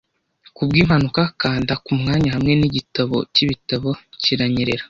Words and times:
kubwimpanuka 0.55 1.21
kanda 1.41 1.73
kumwanya 1.85 2.29
hamwe 2.35 2.53
nigitabo 2.59 3.17
cyibitabo 3.33 3.89
kiranyerera, 4.21 4.79